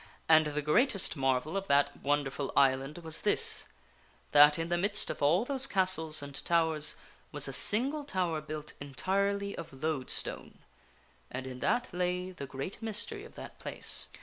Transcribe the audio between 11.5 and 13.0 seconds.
that lay the great